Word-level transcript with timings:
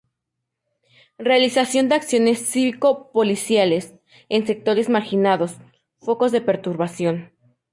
Realización 1.19 1.87
de 1.87 1.93
acciones 1.93 2.39
cívico-policiales, 2.47 3.93
en 4.29 4.47
sectores 4.47 4.89
marginados, 4.89 5.57
focos 5.99 6.31
de 6.31 6.41
perturbación. 6.41 7.31